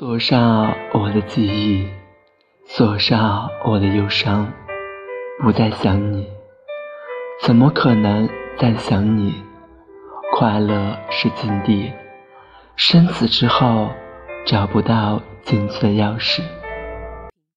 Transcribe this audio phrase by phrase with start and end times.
[0.00, 1.86] 锁上我的记忆
[2.64, 4.50] 锁上我的忧伤
[5.42, 6.26] 不再想你。
[7.42, 8.26] 怎么可能
[8.56, 9.34] 再想你？
[10.32, 11.92] 快乐是禁地
[12.76, 13.90] 生死之后
[14.46, 16.40] 找不到进去的钥匙。